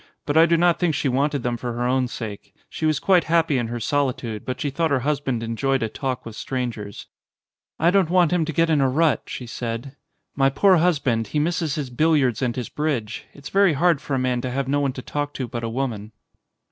[0.25, 2.55] But I do not think she wanted them for her own sake.
[2.67, 5.89] She was quite happy in her solitude, but she thought her hus band enjoyed a
[5.89, 7.05] talk with strangers.
[7.77, 9.95] "I don't want him to get in a rut," she said.
[10.35, 13.25] "My poor husband, he misses his billiards and his ON A CHINESE SCEEEN bridge.
[13.35, 15.69] It's very hard for a man to have no one to talk to but a
[15.69, 16.13] woman."